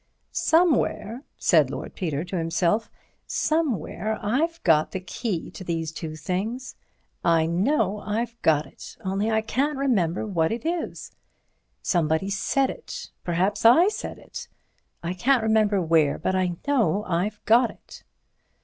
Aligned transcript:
"Somewhere," 0.31 1.25
said 1.37 1.69
Lord 1.69 1.93
Peter 1.93 2.23
to 2.23 2.35
himself, 2.35 2.89
"somewhere 3.27 4.17
I've 4.19 4.59
got 4.63 4.93
the 4.93 4.99
key 4.99 5.51
to 5.51 5.63
these 5.63 5.91
two 5.91 6.15
things. 6.15 6.75
I 7.23 7.45
know 7.45 7.99
I've 7.99 8.35
got 8.41 8.65
it, 8.65 8.97
only 9.05 9.29
I 9.29 9.41
can't 9.41 9.77
remember 9.77 10.25
what 10.25 10.51
it 10.51 10.65
is. 10.65 11.11
Somebody 11.83 12.31
said 12.31 12.71
it. 12.71 13.11
Perhaps 13.23 13.63
I 13.63 13.89
said 13.89 14.17
it. 14.17 14.47
I 15.03 15.13
can't 15.13 15.43
remember 15.43 15.79
where, 15.79 16.17
but 16.17 16.33
I 16.33 16.55
know 16.67 17.05
I've 17.07 17.39
got 17.45 17.69
it. 17.69 18.03